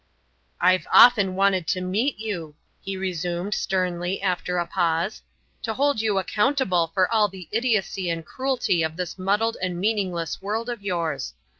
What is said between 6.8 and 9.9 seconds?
for all the idiocy and cruelty of this muddled and